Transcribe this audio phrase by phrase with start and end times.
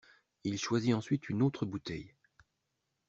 [0.43, 2.11] Il choisit ensuite une autre bouteille.